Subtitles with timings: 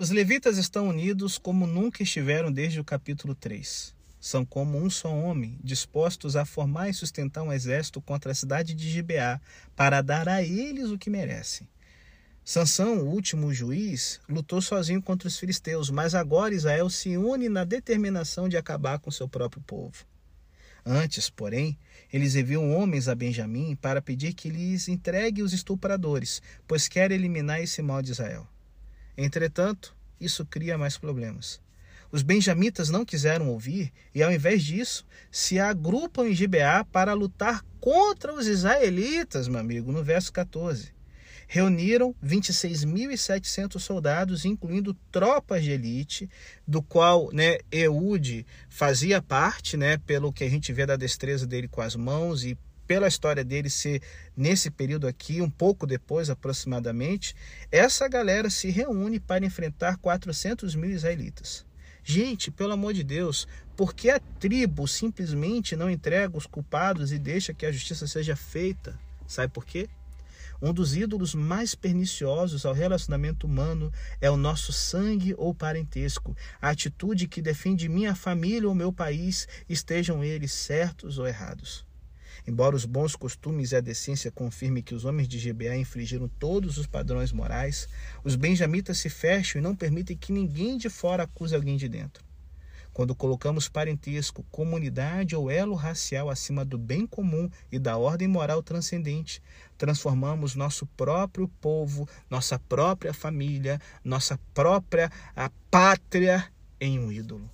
[0.00, 3.92] Os levitas estão unidos como nunca estiveram desde o capítulo 3.
[4.20, 8.74] São como um só homem, dispostos a formar e sustentar um exército contra a cidade
[8.74, 9.40] de Gibeá,
[9.74, 11.68] para dar a eles o que merecem.
[12.44, 17.64] Sansão, o último juiz, lutou sozinho contra os filisteus, mas agora Israel se une na
[17.64, 20.06] determinação de acabar com seu próprio povo.
[20.86, 21.76] Antes, porém,
[22.12, 27.60] eles enviam homens a Benjamim para pedir que lhes entregue os estupradores, pois quer eliminar
[27.60, 28.46] esse mal de Israel.
[29.20, 31.60] Entretanto, isso cria mais problemas.
[32.12, 37.64] Os benjamitas não quiseram ouvir e, ao invés disso, se agrupam em Gibeá para lutar
[37.80, 40.94] contra os israelitas, meu amigo, no verso 14.
[41.48, 46.30] Reuniram 26.700 soldados, incluindo tropas de elite,
[46.66, 51.66] do qual né, Eude fazia parte, né, pelo que a gente vê da destreza dele
[51.66, 52.56] com as mãos e
[52.88, 54.00] pela história dele ser
[54.34, 57.36] nesse período aqui, um pouco depois aproximadamente,
[57.70, 61.66] essa galera se reúne para enfrentar 400 mil israelitas.
[62.02, 67.18] Gente, pelo amor de Deus, por que a tribo simplesmente não entrega os culpados e
[67.18, 68.98] deixa que a justiça seja feita?
[69.26, 69.86] Sabe por quê?
[70.60, 76.70] Um dos ídolos mais perniciosos ao relacionamento humano é o nosso sangue ou parentesco, a
[76.70, 81.87] atitude que defende minha família ou meu país, estejam eles certos ou errados.
[82.48, 86.78] Embora os bons costumes e a decência confirmem que os homens de Gibeá infringiram todos
[86.78, 87.86] os padrões morais,
[88.24, 92.24] os benjamitas se fecham e não permitem que ninguém de fora acuse alguém de dentro.
[92.90, 98.62] Quando colocamos parentesco, comunidade ou elo racial acima do bem comum e da ordem moral
[98.62, 99.42] transcendente,
[99.76, 107.50] transformamos nosso próprio povo, nossa própria família, nossa própria a pátria em um ídolo.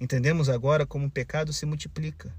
[0.00, 2.34] Entendemos agora como o pecado se multiplica.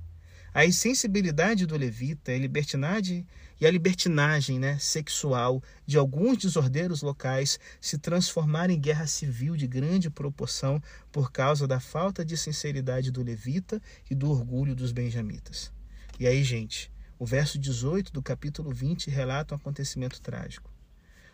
[0.51, 3.25] A insensibilidade do levita, a libertinagem
[3.61, 9.67] e a libertinagem né, sexual de alguns desordeiros locais se transformaram em guerra civil de
[9.67, 15.71] grande proporção por causa da falta de sinceridade do levita e do orgulho dos benjamitas.
[16.19, 20.71] E aí, gente, o verso 18 do capítulo 20 relata um acontecimento trágico.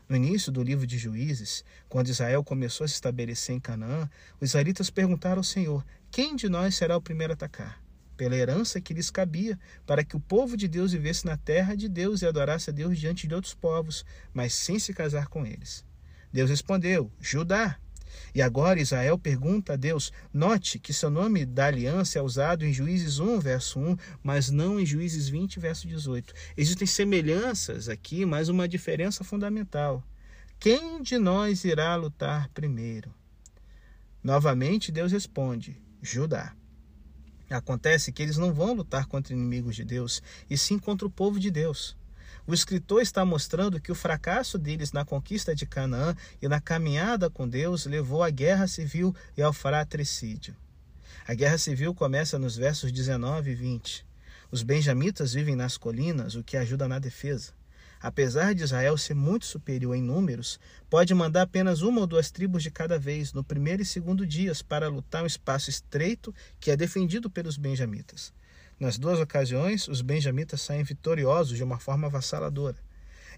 [0.09, 4.09] No início do livro de Juízes, quando Israel começou a se estabelecer em Canaã,
[4.42, 7.84] os israelitas perguntaram ao Senhor: Quem de nós será o primeiro a atacar?
[8.16, 11.88] Pela herança que lhes cabia, para que o povo de Deus vivesse na terra de
[11.88, 15.84] Deus e adorasse a Deus diante de outros povos, mas sem se casar com eles.
[16.31, 17.78] Deus respondeu: Judá.
[18.34, 22.74] E agora Israel pergunta a Deus: note que seu nome da aliança é usado em
[22.74, 26.34] Juízes 1, verso 1, mas não em Juízes 20, verso 18.
[26.58, 30.03] Existem semelhanças aqui, mas uma diferença fundamental.
[30.59, 33.14] Quem de nós irá lutar primeiro?
[34.24, 36.56] Novamente Deus responde: Judá.
[37.50, 41.40] Acontece que eles não vão lutar contra inimigos de Deus, e sim contra o povo
[41.40, 41.96] de Deus.
[42.48, 47.30] O escritor está mostrando que o fracasso deles na conquista de Canaã e na caminhada
[47.30, 50.56] com Deus levou à guerra civil e ao fratricídio.
[51.28, 54.06] A guerra civil começa nos versos 19 e 20.
[54.52, 57.54] Os benjamitas vivem nas colinas, o que ajuda na defesa
[58.06, 60.60] apesar de Israel ser muito superior em números,
[60.92, 64.62] pode mandar apenas uma ou duas tribos de cada vez no primeiro e segundo dias
[64.62, 68.32] para lutar um espaço estreito que é defendido pelos benjamitas.
[68.80, 72.78] Nas duas ocasiões, os benjamitas saem vitoriosos de uma forma avassaladora.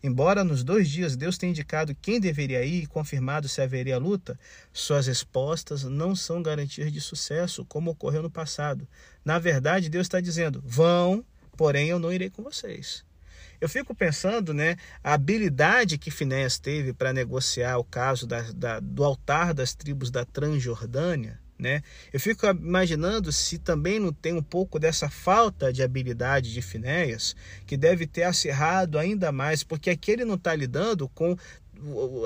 [0.03, 4.38] Embora nos dois dias Deus tenha indicado quem deveria ir e confirmado se haveria luta,
[4.73, 8.85] suas respostas não são garantias de sucesso, como ocorreu no passado.
[9.23, 11.23] Na verdade, Deus está dizendo: vão,
[11.56, 13.06] porém eu não irei com vocês.
[13.59, 18.79] Eu fico pensando, né, a habilidade que Finéas teve para negociar o caso da, da,
[18.79, 21.81] do altar das tribos da Transjordânia, né?
[22.13, 27.35] Eu fico imaginando se também não tem um pouco dessa falta de habilidade de Finéas,
[27.66, 31.35] que deve ter acirrado ainda mais, porque aqui ele não está lidando com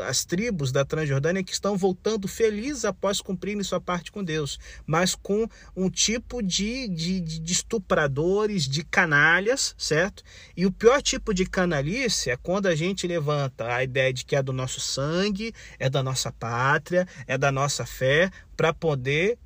[0.07, 5.15] as tribos da Transjordânia que estão voltando felizes após cumprirem sua parte com Deus, mas
[5.15, 10.23] com um tipo de, de, de, estupradores, de canalhas, certo?
[10.55, 14.35] E o pior tipo de canalice é quando a gente levanta a ideia de que
[14.35, 19.37] é do nosso sangue, é da nossa pátria, é da nossa fé, para poder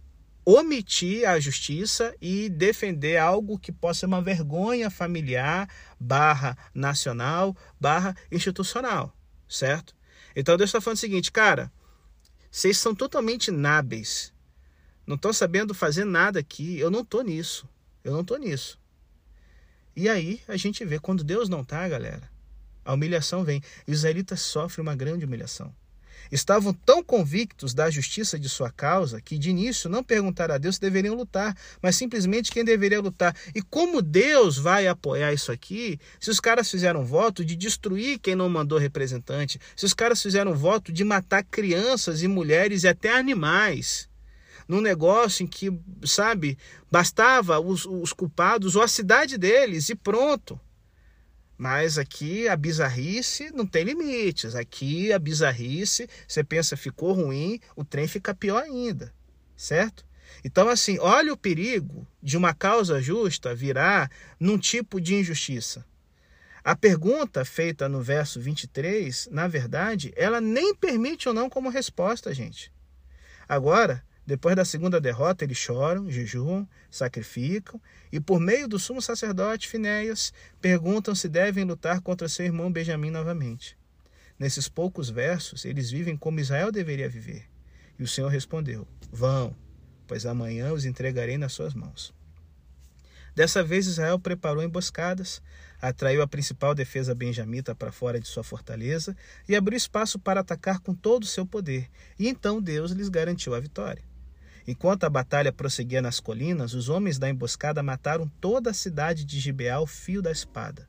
[0.44, 5.68] omitir a justiça e defender algo que possa ser uma vergonha familiar,
[6.00, 9.16] barra nacional, barra institucional
[9.48, 9.95] certo?
[10.36, 11.72] Então Deus está falando o seguinte, cara,
[12.52, 14.34] vocês são totalmente inábeis,
[15.06, 17.68] não estão sabendo fazer nada aqui, eu não estou nisso,
[18.04, 18.80] eu não estou nisso.
[19.96, 22.30] E aí a gente vê, quando Deus não está, galera,
[22.84, 23.62] a humilhação vem.
[23.88, 25.74] E os israelitas sofrem uma grande humilhação.
[26.32, 30.76] Estavam tão convictos da justiça de sua causa que de início não perguntaram a Deus
[30.76, 33.36] se deveriam lutar, mas simplesmente quem deveria lutar.
[33.54, 38.36] E como Deus vai apoiar isso aqui se os caras fizeram voto de destruir quem
[38.36, 43.16] não mandou representante, se os caras fizeram voto de matar crianças e mulheres e até
[43.16, 44.10] animais?
[44.68, 45.72] Num negócio em que,
[46.04, 46.58] sabe,
[46.92, 50.60] bastava os, os culpados ou a cidade deles e pronto.
[51.58, 54.56] Mas aqui a bizarrice não tem limites.
[54.56, 59.14] Aqui a bizarrice, você pensa ficou ruim, o trem fica pior ainda,
[59.56, 60.06] certo?
[60.44, 65.86] Então, assim, olha o perigo de uma causa justa virar num tipo de injustiça.
[66.64, 72.34] A pergunta feita no verso 23, na verdade, ela nem permite ou não como resposta,
[72.34, 72.72] gente.
[73.48, 77.80] Agora, depois da segunda derrota, eles choram, jejuam, sacrificam
[78.12, 83.12] e, por meio do sumo sacerdote Finéias, perguntam se devem lutar contra seu irmão Benjamim
[83.12, 83.78] novamente.
[84.40, 87.48] Nesses poucos versos, eles vivem como Israel deveria viver.
[88.00, 89.56] E o Senhor respondeu: Vão,
[90.08, 92.12] pois amanhã os entregarei nas suas mãos.
[93.36, 95.42] Dessa vez, Israel preparou emboscadas,
[95.80, 99.16] atraiu a principal defesa benjamita para fora de sua fortaleza
[99.48, 101.90] e abriu espaço para atacar com todo o seu poder.
[102.18, 104.04] E então Deus lhes garantiu a vitória.
[104.68, 109.40] Enquanto a batalha prosseguia nas colinas, os homens da emboscada mataram toda a cidade de
[109.40, 110.88] Gibeá ao fio da espada.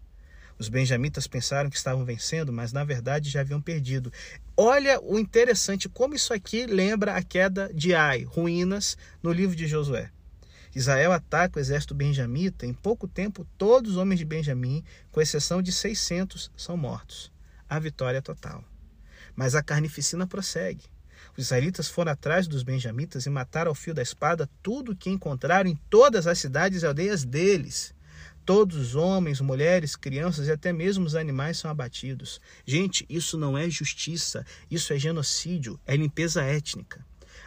[0.59, 4.11] Os benjamitas pensaram que estavam vencendo, mas na verdade já haviam perdido.
[4.57, 9.67] Olha o interessante como isso aqui lembra a queda de Ai, ruínas, no livro de
[9.67, 10.11] Josué.
[10.75, 12.67] Israel ataca o exército benjamita.
[12.67, 17.33] Em pouco tempo, todos os homens de Benjamim, com exceção de 600, são mortos.
[17.67, 18.63] A vitória é total.
[19.35, 20.85] Mas a carnificina prossegue.
[21.37, 25.11] Os israelitas foram atrás dos benjamitas e mataram ao fio da espada tudo o que
[25.11, 27.95] encontraram em todas as cidades e aldeias deles.
[28.45, 32.41] Todos os homens, mulheres, crianças e até mesmo os animais são abatidos.
[32.65, 37.05] Gente, isso não é justiça, isso é genocídio, é limpeza étnica.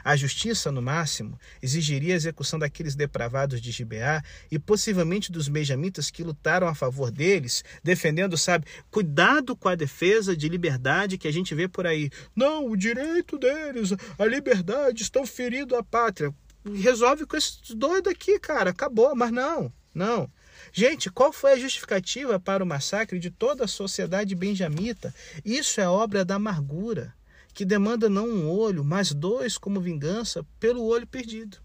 [0.09, 6.09] A justiça, no máximo, exigiria a execução daqueles depravados de Gibeá e possivelmente dos benjamitas
[6.09, 11.31] que lutaram a favor deles, defendendo, sabe, cuidado com a defesa de liberdade que a
[11.31, 12.09] gente vê por aí.
[12.35, 16.33] Não, o direito deles, a liberdade, estão ferindo a pátria.
[16.73, 20.27] Resolve com esses doidos aqui, cara, acabou, mas não, não.
[20.73, 25.13] Gente, qual foi a justificativa para o massacre de toda a sociedade benjamita?
[25.45, 27.13] Isso é obra da amargura
[27.54, 31.57] que demanda não um olho, mas dois como vingança pelo olho perdido.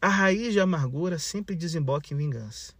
[0.00, 2.72] A raiz de amargura sempre desemboca em vingança.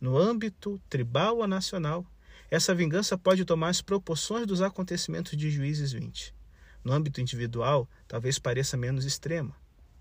[0.00, 2.06] No âmbito tribal ou nacional,
[2.50, 6.34] essa vingança pode tomar as proporções dos acontecimentos de Juízes 20.
[6.84, 9.54] No âmbito individual, talvez pareça menos extrema.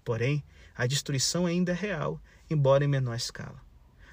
[0.04, 0.44] Porém,
[0.76, 3.60] a destruição ainda é real, embora em menor escala.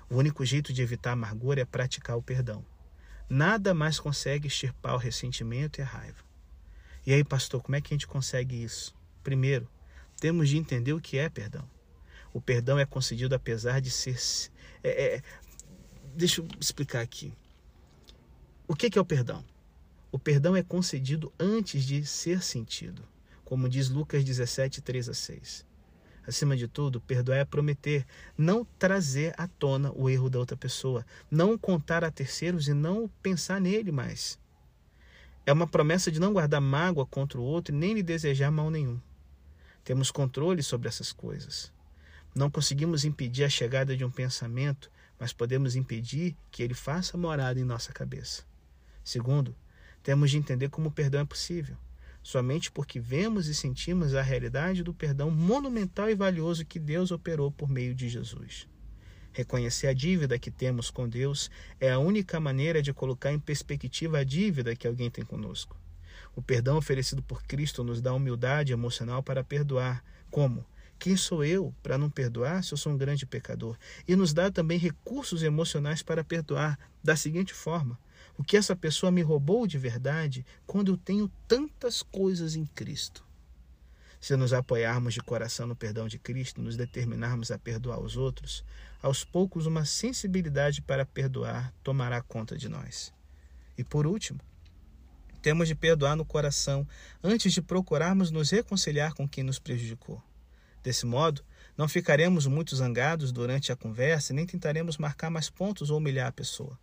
[0.09, 2.65] O único jeito de evitar a amargura é praticar o perdão.
[3.29, 6.31] Nada mais consegue extirpar o ressentimento e a raiva.
[7.05, 8.95] E aí, pastor, como é que a gente consegue isso?
[9.25, 9.69] Primeiro,
[10.21, 11.69] temos de entender o que é perdão.
[12.33, 14.17] O perdão é concedido apesar de ser.
[14.83, 15.23] É, é,
[16.15, 17.33] deixa eu explicar aqui.
[18.69, 19.45] O que, é o perdão?
[20.11, 23.03] O perdão é concedido antes de ser sentido,
[23.45, 25.67] como diz Lucas 17, 3 a 6.
[26.25, 28.07] Acima de tudo, perdoar é prometer,
[28.39, 33.11] não trazer à tona o erro da outra pessoa, não contar a terceiros e não
[33.21, 34.39] pensar nele mais.
[35.44, 38.71] É uma promessa de não guardar mágoa contra o outro e nem lhe desejar mal
[38.71, 39.00] nenhum.
[39.83, 41.73] Temos controle sobre essas coisas.
[42.33, 47.59] Não conseguimos impedir a chegada de um pensamento, mas podemos impedir que ele faça morada
[47.59, 48.44] em nossa cabeça.
[49.03, 49.55] Segundo,
[50.03, 51.77] temos de entender como o perdão é possível,
[52.23, 57.51] somente porque vemos e sentimos a realidade do perdão monumental e valioso que Deus operou
[57.51, 58.69] por meio de Jesus.
[59.32, 64.19] Reconhecer a dívida que temos com Deus é a única maneira de colocar em perspectiva
[64.19, 65.77] a dívida que alguém tem conosco.
[66.36, 70.05] O perdão oferecido por Cristo nos dá humildade emocional para perdoar.
[70.31, 70.65] Como?
[70.98, 73.77] Quem sou eu para não perdoar se eu sou um grande pecador?
[74.06, 77.98] E nos dá também recursos emocionais para perdoar, da seguinte forma:
[78.36, 83.24] o que essa pessoa me roubou de verdade quando eu tenho tantas coisas em Cristo.
[84.20, 88.65] Se nos apoiarmos de coração no perdão de Cristo, nos determinarmos a perdoar os outros,
[89.03, 93.13] aos poucos uma sensibilidade para perdoar tomará conta de nós.
[93.77, 94.41] E por último,
[95.43, 96.87] temos de perdoar no coração
[97.23, 100.23] antes de procurarmos nos reconciliar com quem nos prejudicou.
[100.82, 101.44] Desse modo,
[101.77, 106.32] não ficaremos muito zangados durante a conversa nem tentaremos marcar mais pontos ou humilhar a
[106.32, 106.79] pessoa.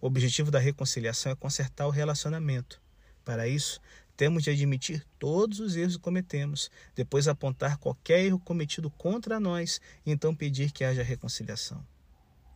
[0.00, 2.80] O objetivo da reconciliação é consertar o relacionamento.
[3.24, 3.80] Para isso,
[4.20, 9.80] temos de admitir todos os erros que cometemos, depois apontar qualquer erro cometido contra nós
[10.04, 11.82] e então pedir que haja reconciliação.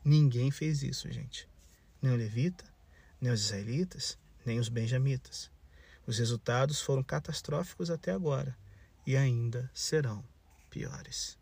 [0.05, 1.49] Ninguém fez isso, gente.
[2.03, 2.67] Nem o levita,
[3.19, 5.51] nem os israelitas, nem os benjamitas.
[6.07, 8.55] Os resultados foram catastróficos até agora
[9.07, 10.23] e ainda serão
[10.69, 11.39] piores.